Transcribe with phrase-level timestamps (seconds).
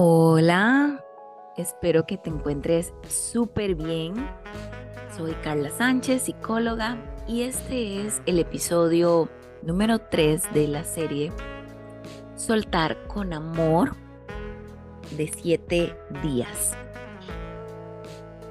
[0.00, 1.04] Hola,
[1.56, 4.14] espero que te encuentres súper bien.
[5.16, 6.96] Soy Carla Sánchez, psicóloga,
[7.26, 9.28] y este es el episodio
[9.60, 11.32] número 3 de la serie
[12.36, 13.96] Soltar con Amor
[15.16, 16.76] de 7 días.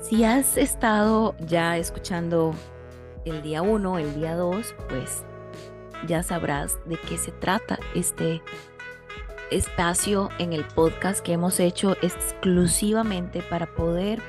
[0.02, 2.54] Si has estado ya escuchando
[3.24, 5.24] el día 1, el día 2, pues
[6.10, 8.42] ya sabrás de qué se trata este
[9.52, 14.22] espacio en el podcast que hemos hecho exclusivamente para poder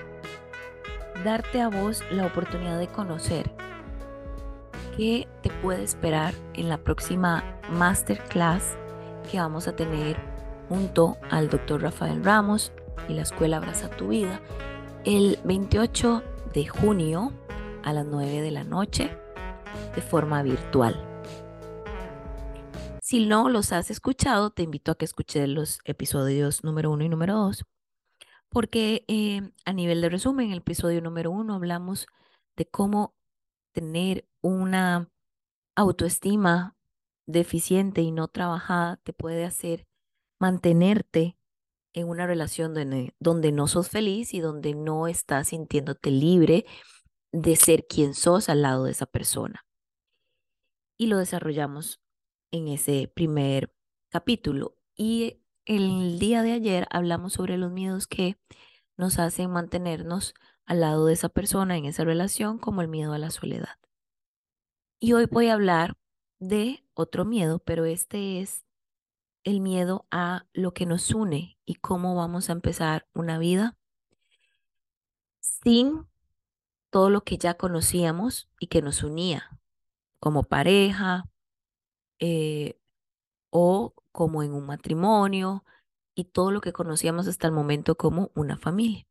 [1.24, 3.50] darte a vos la oportunidad de conocer
[4.96, 8.76] qué te puede esperar en la próxima masterclass
[9.30, 10.16] que vamos a tener
[10.68, 12.72] junto al doctor Rafael Ramos
[13.08, 14.40] y la Escuela Abraza tu Vida
[15.04, 16.22] el 28
[16.52, 17.32] de junio
[17.84, 19.10] a las 9 de la noche
[19.94, 21.07] de forma virtual.
[23.08, 27.08] Si no los has escuchado, te invito a que escuches los episodios número uno y
[27.08, 27.64] número dos,
[28.50, 32.06] porque eh, a nivel de resumen, en el episodio número uno hablamos
[32.54, 33.14] de cómo
[33.72, 35.08] tener una
[35.74, 36.76] autoestima
[37.24, 39.86] deficiente y no trabajada te puede hacer
[40.38, 41.38] mantenerte
[41.94, 46.66] en una relación donde, donde no sos feliz y donde no estás sintiéndote libre
[47.32, 49.64] de ser quien sos al lado de esa persona.
[50.98, 52.02] Y lo desarrollamos
[52.50, 53.72] en ese primer
[54.08, 54.76] capítulo.
[54.96, 58.38] Y el día de ayer hablamos sobre los miedos que
[58.96, 60.34] nos hacen mantenernos
[60.66, 63.78] al lado de esa persona en esa relación, como el miedo a la soledad.
[65.00, 65.96] Y hoy voy a hablar
[66.38, 68.64] de otro miedo, pero este es
[69.44, 73.78] el miedo a lo que nos une y cómo vamos a empezar una vida
[75.40, 76.06] sin
[76.90, 79.60] todo lo que ya conocíamos y que nos unía
[80.20, 81.30] como pareja,
[82.20, 82.78] eh,
[83.50, 85.64] o como en un matrimonio
[86.14, 89.06] y todo lo que conocíamos hasta el momento como una familia.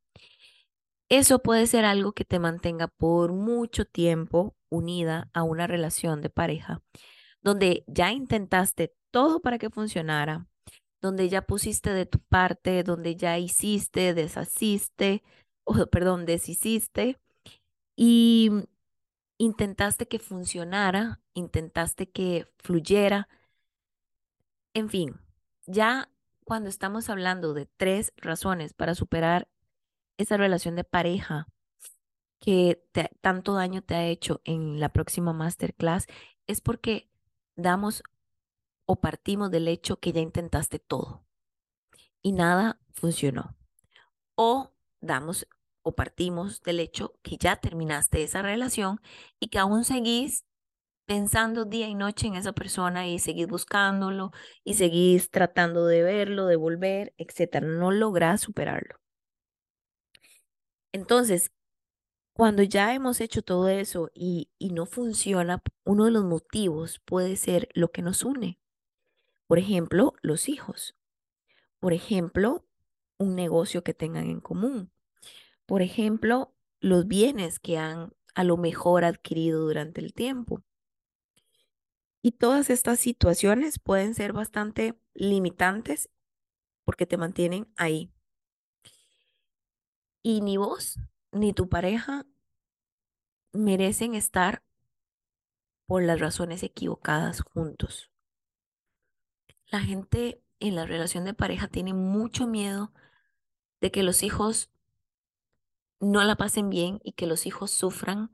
[1.10, 6.30] Eso puede ser algo que te mantenga por mucho tiempo unida a una relación de
[6.30, 6.82] pareja,
[7.42, 10.48] donde ya intentaste todo para que funcionara,
[11.02, 15.24] donde ya pusiste de tu parte, donde ya hiciste, deshaciste,
[15.64, 17.20] o perdón, deshiciste
[17.96, 18.52] y
[19.38, 23.28] intentaste que funcionara, intentaste que fluyera.
[24.74, 25.20] En fin,
[25.66, 26.10] ya
[26.44, 29.48] cuando estamos hablando de tres razones para superar
[30.18, 31.48] esa relación de pareja
[32.40, 32.84] que
[33.22, 36.08] tanto daño te ha hecho en la próxima masterclass,
[36.46, 37.10] es porque
[37.56, 38.04] damos
[38.86, 41.26] o partimos del hecho que ya intentaste todo
[42.22, 43.56] y nada funcionó.
[44.36, 44.72] O
[45.02, 45.48] damos
[45.94, 49.00] partimos del hecho que ya terminaste esa relación
[49.40, 50.46] y que aún seguís
[51.06, 54.32] pensando día y noche en esa persona y seguís buscándolo
[54.64, 57.66] y seguís tratando de verlo, de volver, etcétera.
[57.68, 58.98] No lográs superarlo.
[60.92, 61.52] Entonces,
[62.34, 67.36] cuando ya hemos hecho todo eso y, y no funciona, uno de los motivos puede
[67.36, 68.60] ser lo que nos une.
[69.48, 70.96] Por ejemplo, los hijos.
[71.80, 72.66] Por ejemplo,
[73.18, 74.92] un negocio que tengan en común
[75.68, 80.64] por ejemplo, los bienes que han a lo mejor adquirido durante el tiempo.
[82.22, 86.10] Y todas estas situaciones pueden ser bastante limitantes
[86.86, 88.12] porque te mantienen ahí.
[90.24, 91.00] Y ni vos
[91.32, 92.26] ni tu pareja
[93.54, 94.64] merecen estar
[95.86, 98.10] por las razones equivocadas juntos.
[99.70, 102.94] La gente en la relación de pareja tiene mucho miedo
[103.82, 104.70] de que los hijos
[106.00, 108.32] no la pasen bien y que los hijos sufran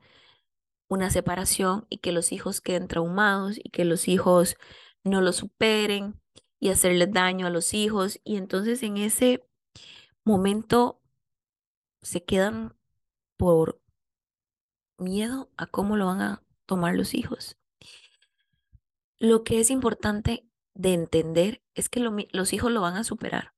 [0.87, 4.55] una separación y que los hijos queden traumados y que los hijos
[5.03, 6.19] no lo superen
[6.59, 8.19] y hacerles daño a los hijos.
[8.23, 9.43] Y entonces en ese
[10.23, 11.01] momento
[12.01, 12.75] se quedan
[13.37, 13.81] por
[14.97, 17.57] miedo a cómo lo van a tomar los hijos.
[19.19, 23.52] Lo que es importante de entender es que los hijos lo van a superar.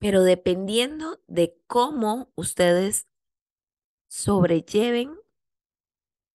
[0.00, 3.06] Pero dependiendo de cómo ustedes
[4.08, 5.08] sobrelleven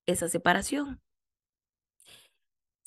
[0.06, 1.02] esa separación.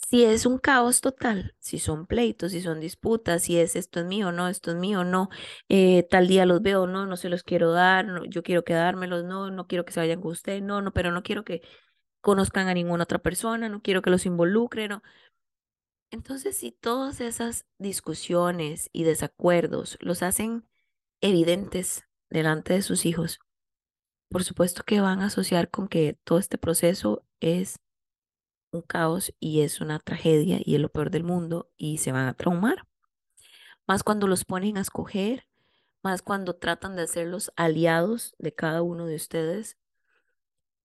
[0.09, 4.07] Si es un caos total, si son pleitos, si son disputas, si es esto es
[4.07, 5.31] mío, no, esto es mío, no,
[5.69, 9.25] eh, tal día los veo, no, no se los quiero dar, no, yo quiero quedármelos,
[9.25, 11.63] no, no quiero que se vayan con usted, no, no, pero no quiero que
[12.23, 15.03] conozcan a ninguna otra persona, no quiero que los involucren, no.
[16.11, 20.67] Entonces, si todas esas discusiones y desacuerdos los hacen
[21.21, 23.41] evidentes delante de sus hijos,
[24.29, 27.81] por supuesto que van a asociar con que todo este proceso es
[28.73, 32.27] un caos y es una tragedia y es lo peor del mundo y se van
[32.27, 32.87] a traumar.
[33.87, 35.47] más cuando los ponen a escoger,
[36.03, 39.77] más cuando tratan de ser los aliados de cada uno de ustedes.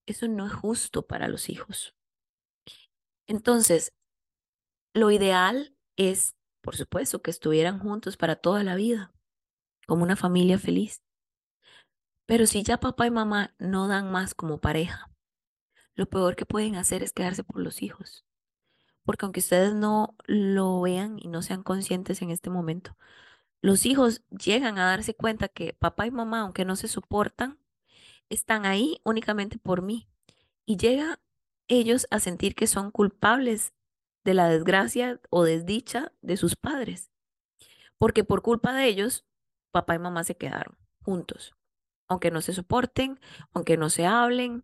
[0.06, 1.96] Eso no es justo para los hijos.
[3.28, 3.94] Entonces,
[4.94, 9.14] lo ideal es, por supuesto, que estuvieran juntos para toda la vida,
[9.88, 11.02] como una familia feliz.
[12.26, 15.10] Pero si ya papá y mamá no dan más como pareja,
[15.96, 18.26] lo peor que pueden hacer es quedarse por los hijos.
[19.04, 22.98] Porque aunque ustedes no lo vean y no sean conscientes en este momento,
[23.62, 27.60] los hijos llegan a darse cuenta que papá y mamá, aunque no se soportan,
[28.30, 30.08] están ahí únicamente por mí.
[30.66, 31.20] Y llega
[31.68, 33.74] ellos a sentir que son culpables
[34.24, 37.12] de la desgracia o desdicha de sus padres.
[37.98, 39.26] Porque por culpa de ellos,
[39.72, 41.56] papá y mamá se quedaron juntos.
[42.08, 43.20] Aunque no se soporten,
[43.54, 44.64] aunque no se hablen,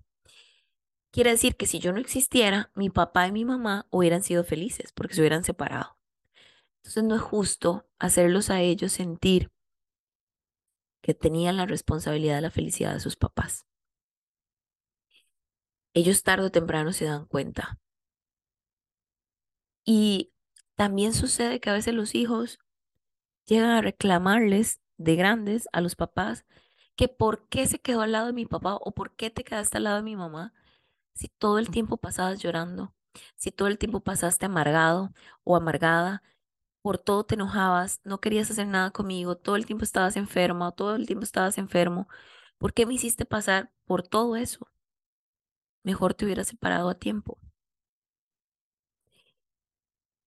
[1.11, 4.91] Quiere decir que si yo no existiera, mi papá y mi mamá hubieran sido felices
[4.91, 5.97] porque se hubieran separado.
[6.77, 9.51] Entonces no es justo hacerlos a ellos sentir
[11.01, 13.65] que tenían la responsabilidad de la felicidad de sus papás.
[15.95, 17.79] Ellos tarde o temprano se dan cuenta.
[19.89, 20.33] Y
[20.75, 22.59] también sucede que a veces los hijos
[23.45, 26.45] llegan a reclamarles de grandes a los papás
[26.97, 29.77] que por qué se quedó al lado de mi papá o por qué te quedaste
[29.77, 30.53] al lado de mi mamá
[31.13, 32.93] si todo el tiempo pasabas llorando,
[33.35, 35.13] si todo el tiempo pasaste amargado
[35.43, 36.23] o amargada,
[36.81, 40.73] por todo te enojabas, no querías hacer nada conmigo, todo el tiempo estabas enferma o
[40.73, 42.09] todo el tiempo estabas enfermo,
[42.57, 44.67] ¿por qué me hiciste pasar por todo eso?
[45.83, 47.39] Mejor te hubieras separado a tiempo.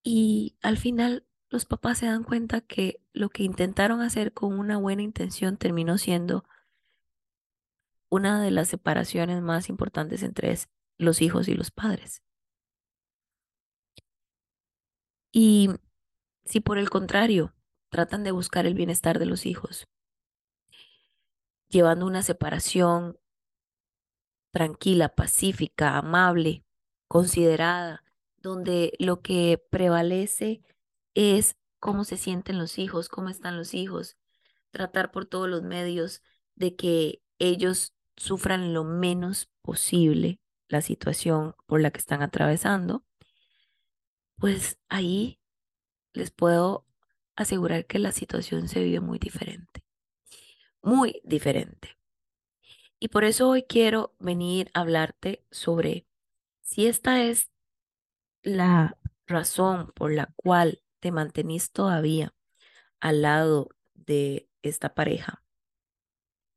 [0.02, 4.78] Y al final los papás se dan cuenta que lo que intentaron hacer con una
[4.78, 6.44] buena intención terminó siendo
[8.08, 10.56] una de las separaciones más importantes entre
[10.98, 12.22] los hijos y los padres.
[15.32, 15.70] Y
[16.44, 17.54] si por el contrario
[17.88, 19.88] tratan de buscar el bienestar de los hijos,
[21.68, 23.18] llevando una separación
[24.50, 26.64] tranquila, pacífica, amable,
[27.06, 28.04] considerada,
[28.40, 30.62] donde lo que prevalece
[31.14, 34.16] es cómo se sienten los hijos, cómo están los hijos,
[34.70, 36.22] tratar por todos los medios
[36.54, 43.04] de que ellos sufran lo menos posible la situación por la que están atravesando,
[44.36, 45.40] pues ahí
[46.12, 46.86] les puedo
[47.36, 49.82] asegurar que la situación se vive muy diferente,
[50.82, 51.98] muy diferente.
[52.98, 56.06] Y por eso hoy quiero venir a hablarte sobre
[56.60, 57.49] si esta es
[58.42, 62.34] la razón por la cual te mantenís todavía
[63.00, 65.42] al lado de esta pareja,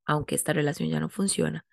[0.05, 1.65] aunque esta relación ya no funciona,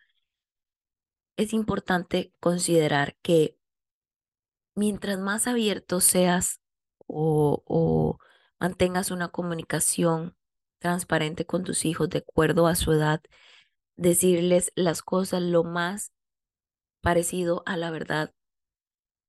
[1.36, 3.56] es importante considerar que
[4.74, 6.60] mientras más abierto seas
[7.06, 8.18] o,
[8.58, 10.36] mantengas una comunicación
[10.78, 13.22] transparente con tus hijos de acuerdo a su edad,
[13.96, 16.12] decirles las cosas lo más
[17.00, 18.34] parecido a la verdad,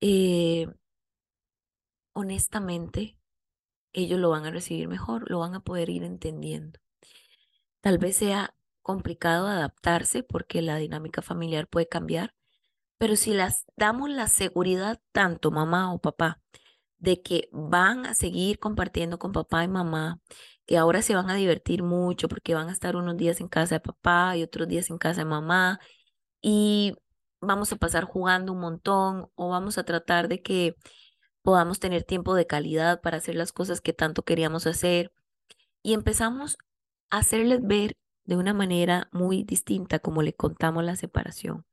[0.02, 0.68] eh,
[2.14, 3.18] honestamente,
[3.94, 6.80] ellos lo van a recibir mejor, lo van a poder ir entendiendo.
[7.82, 12.34] Tal vez sea complicado adaptarse porque la dinámica familiar puede cambiar,
[12.98, 16.42] pero si las damos la seguridad tanto mamá o papá
[17.00, 20.22] de que van a seguir compartiendo con papá y mamá,
[20.66, 23.76] que ahora se van a divertir mucho porque van a estar unos días en casa
[23.76, 25.80] de papá y otros días en casa de mamá
[26.42, 26.96] y
[27.42, 30.76] vamos a pasar jugando un montón o vamos a tratar de que
[31.42, 35.14] podamos tener tiempo de calidad para hacer las cosas que tanto queríamos hacer
[35.84, 36.58] y empezamos
[37.10, 41.66] a hacerles ver de una manera muy distinta como le contamos la separación.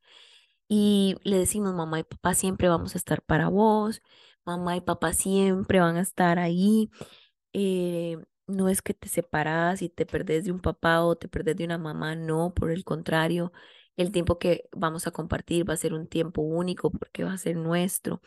[0.68, 4.02] Y le decimos, mamá y papá siempre vamos a estar para vos,
[4.44, 6.90] mamá y papá siempre van a estar ahí.
[7.52, 11.56] Eh, no es que te separas y te perdés de un papá o te perdés
[11.56, 13.52] de una mamá, no, por el contrario,
[13.98, 17.38] el tiempo que vamos a compartir va a ser un tiempo único porque va a
[17.38, 18.22] ser nuestro.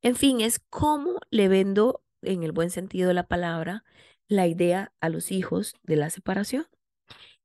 [0.00, 3.84] En fin, es como le vendo, en el buen sentido de la palabra,
[4.28, 6.66] la idea a los hijos de la separación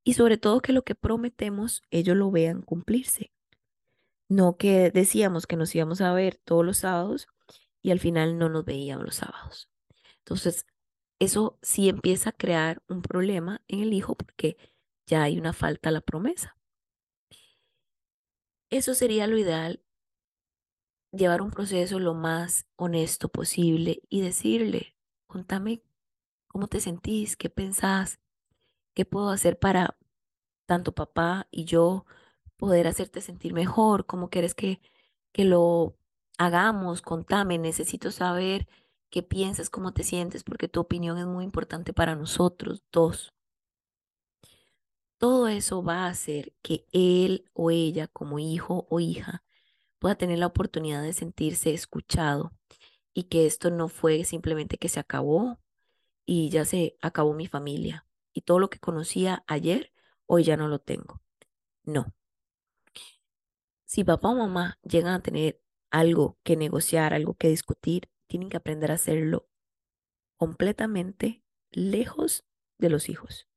[0.03, 3.31] y sobre todo que lo que prometemos ellos lo vean cumplirse.
[4.29, 7.27] No que decíamos que nos íbamos a ver todos los sábados
[7.81, 9.69] y al final no nos veíamos los sábados.
[10.19, 10.65] Entonces,
[11.19, 14.57] eso sí empieza a crear un problema en el hijo porque
[15.07, 16.55] ya hay una falta a la promesa.
[18.73, 19.83] Eso sería lo ideal,
[21.11, 24.95] llevar un proceso lo más honesto posible y decirle,
[25.27, 25.83] contame
[26.47, 28.19] cómo te sentís, qué pensás,
[28.93, 29.97] ¿Qué puedo hacer para
[30.67, 32.05] tanto papá y yo
[32.57, 34.05] poder hacerte sentir mejor?
[34.05, 34.81] ¿Cómo quieres que,
[35.31, 35.95] que lo
[36.37, 37.01] hagamos?
[37.01, 38.67] Contame, necesito saber
[39.09, 42.83] qué piensas, cómo te sientes, porque tu opinión es muy importante para nosotros.
[42.91, 43.33] Dos,
[45.23, 49.41] todo eso va a hacer que él o ella como hijo o hija
[49.97, 52.51] pueda tener la oportunidad de sentirse escuchado
[53.13, 55.61] y que esto no fue simplemente que se acabó
[56.25, 59.93] y ya se acabó mi familia y todo lo que conocía ayer,
[60.25, 61.21] hoy ya no lo tengo.
[61.85, 62.13] No.
[63.85, 68.57] Si papá o mamá llegan a tener algo que negociar, algo que discutir, tienen que
[68.57, 69.47] aprender a hacerlo
[70.35, 72.43] completamente lejos
[72.77, 73.47] de los hijos.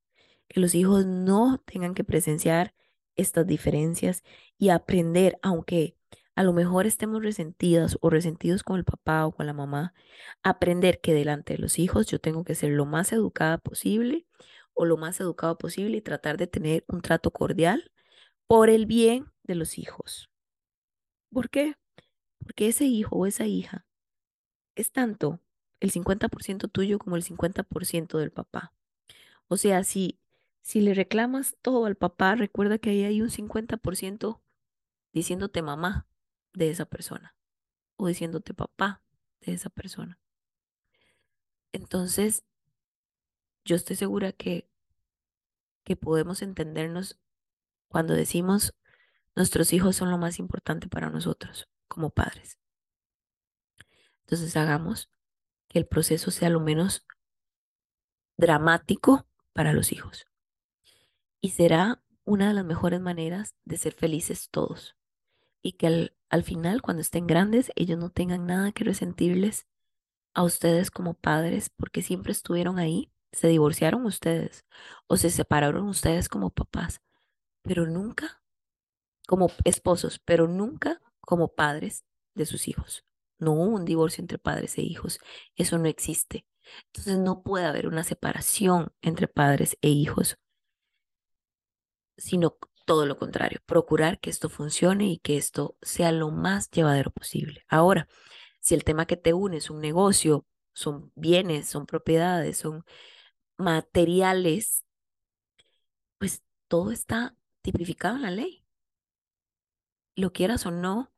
[0.49, 2.75] Que los hijos no tengan que presenciar
[3.17, 4.23] estas diferencias
[4.59, 5.97] y aprender, aunque
[6.35, 9.95] a lo mejor estemos resentidas o resentidos con el papá o con la mamá,
[10.43, 14.26] aprender que delante de los hijos yo tengo que ser lo más educada posible
[14.75, 17.91] o lo más educado posible y tratar de tener un trato cordial
[18.47, 20.31] por el bien de los hijos.
[21.33, 21.75] ¿Por qué?
[22.38, 23.87] Porque ese hijo o esa hija
[24.75, 25.41] es tanto
[25.81, 28.73] el 50% tuyo como el 50% del papá.
[29.49, 30.19] O sea, si,
[30.66, 34.42] si le reclamas todo al papá, recuerda que ahí hay un 50%
[35.12, 36.08] diciéndote mamá
[36.54, 37.37] de esa persona
[37.94, 39.00] o diciéndote papá
[39.42, 40.18] de esa persona.
[41.70, 42.42] Entonces,
[43.64, 44.68] yo estoy segura que,
[45.85, 47.16] que podemos entendernos
[47.87, 48.75] cuando decimos
[49.37, 52.58] nuestros hijos son lo más importante para nosotros como padres.
[54.23, 55.12] Entonces hagamos
[55.68, 57.06] que el proceso sea lo menos
[58.37, 60.26] dramático para los hijos.
[61.40, 64.97] Y será una de las mejores maneras de ser felices todos.
[65.62, 69.66] Y que al, al final, cuando estén grandes, ellos no tengan nada que resentirles
[70.35, 73.11] a ustedes como padres porque siempre estuvieron ahí.
[73.33, 74.64] Se divorciaron ustedes
[75.07, 77.00] o se separaron ustedes como papás,
[77.62, 78.43] pero nunca
[79.26, 83.05] como esposos, pero nunca como padres de sus hijos.
[83.38, 85.19] No hubo un divorcio entre padres e hijos.
[85.57, 86.47] Eso no existe.
[86.87, 90.37] Entonces no puede haber una separación entre padres e hijos,
[92.16, 92.56] sino
[92.87, 97.64] todo lo contrario, procurar que esto funcione y que esto sea lo más llevadero posible.
[97.68, 98.08] Ahora,
[98.61, 102.85] si el tema que te une es un negocio, son bienes, son propiedades, son
[103.58, 104.85] materiales,
[106.18, 108.64] pues todo está tipificado en la ley.
[110.14, 111.12] Lo quieras o no,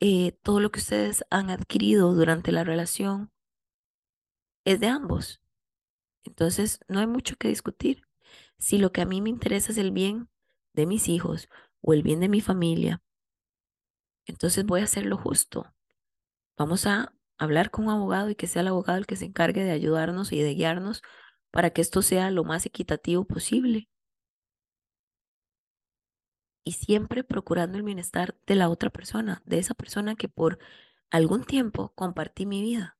[0.00, 3.30] eh, todo lo que ustedes han adquirido durante la relación
[4.64, 5.40] es de ambos.
[6.24, 8.04] Entonces, no hay mucho que discutir.
[8.62, 10.28] Si lo que a mí me interesa es el bien
[10.72, 11.48] de mis hijos
[11.80, 13.02] o el bien de mi familia,
[14.24, 15.74] entonces voy a hacer lo justo.
[16.56, 19.64] Vamos a hablar con un abogado y que sea el abogado el que se encargue
[19.64, 21.02] de ayudarnos y de guiarnos
[21.50, 23.88] para que esto sea lo más equitativo posible
[26.62, 30.60] y siempre procurando el bienestar de la otra persona, de esa persona que por
[31.10, 32.96] algún tiempo compartí mi vida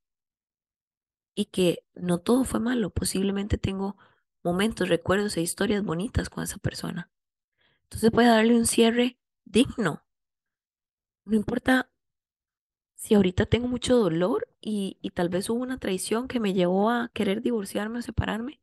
[1.36, 3.96] y que no todo fue malo, posiblemente tengo
[4.42, 7.10] momentos, recuerdos e historias bonitas con esa persona.
[7.84, 10.02] Entonces a darle un cierre digno.
[11.24, 11.90] No importa
[12.94, 16.90] si ahorita tengo mucho dolor y, y tal vez hubo una traición que me llevó
[16.90, 18.60] a querer divorciarme o separarme,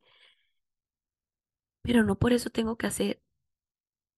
[1.82, 3.22] pero no por eso tengo que hacer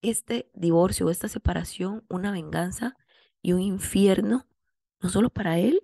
[0.01, 2.97] este divorcio o esta separación una venganza
[3.41, 4.47] y un infierno,
[4.99, 5.83] no solo para él,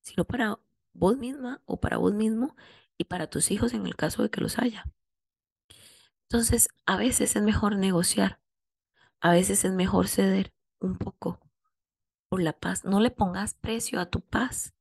[0.00, 0.58] sino para
[0.92, 2.56] vos misma o para vos mismo
[2.96, 4.84] y para tus hijos en el caso de que los haya.
[6.30, 8.38] Entonces, a veces es mejor negociar,
[9.20, 11.40] a veces es mejor ceder un poco
[12.28, 12.84] por la paz.
[12.84, 14.74] No le pongas precio a tu paz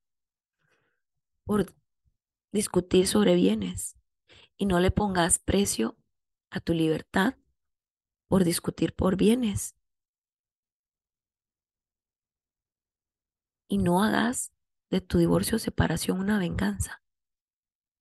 [1.46, 1.74] por
[2.52, 3.96] discutir sobre bienes
[4.58, 5.96] y no le pongas precio
[6.50, 7.36] a tu libertad
[8.28, 9.74] por discutir por bienes.
[13.70, 14.52] Y no hagas
[14.90, 17.02] de tu divorcio o separación una venganza,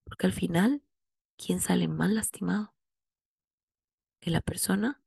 [0.05, 0.83] porque al final,
[1.37, 2.75] ¿quién sale más lastimado?
[4.26, 5.00] Que la persona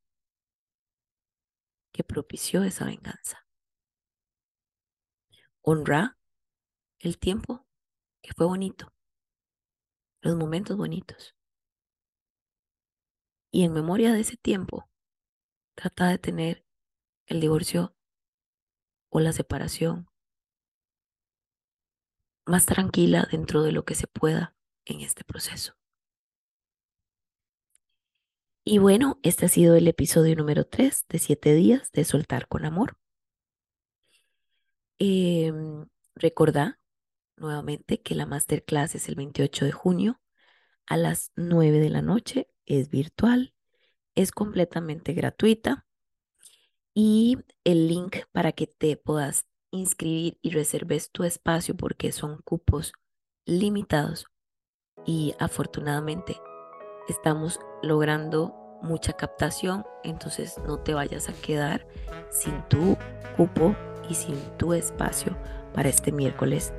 [1.91, 3.45] que propició esa venganza.
[5.61, 6.17] Honra
[6.99, 7.67] el tiempo
[8.21, 8.93] que fue bonito,
[10.21, 11.35] los momentos bonitos.
[13.51, 14.89] Y en memoria de ese tiempo,
[15.75, 16.65] Trata de tener
[17.25, 17.93] el divorcio
[19.09, 20.09] o la separación
[22.45, 25.78] más tranquila dentro de lo que se pueda en este proceso.
[28.71, 32.65] Y bueno, este ha sido el episodio número 3 de 7 días de soltar con
[32.65, 32.99] amor.
[34.99, 35.51] Eh,
[37.35, 40.21] nuevamente que la masterclass es el 28 de junio
[40.85, 43.55] a las 9 de la noche, es virtual
[44.13, 45.87] es completamente gratuita
[46.93, 52.93] y el link para que te puedas inscribir y reserves tu espacio porque son cupos
[53.45, 54.27] limitados
[55.07, 56.39] y afortunadamente
[57.07, 61.85] estamos logrando mucha captación, entonces no te vayas a quedar
[62.29, 62.97] sin tu
[63.35, 63.75] cupo
[64.09, 65.35] y sin tu espacio
[65.73, 66.73] para este miércoles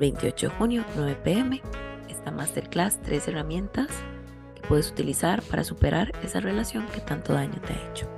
[0.00, 1.62] 28 de junio, 9 pm.
[2.08, 3.88] Esta masterclass, tres herramientas
[4.54, 8.08] que puedes utilizar para superar esa relación que tanto daño te ha hecho.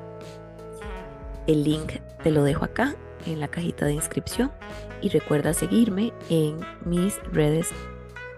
[1.46, 2.94] El link te lo dejo acá
[3.26, 4.52] en la cajita de inscripción
[5.00, 7.70] y recuerda seguirme en mis redes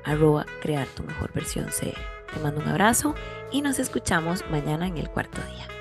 [0.04, 2.19] arroba crear tu mejor versión CR.
[2.32, 3.14] Te mando un abrazo
[3.50, 5.79] y nos escuchamos mañana en el cuarto día.